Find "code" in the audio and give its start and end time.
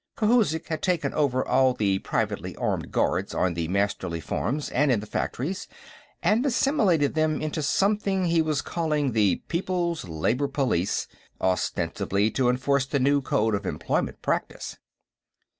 13.21-13.53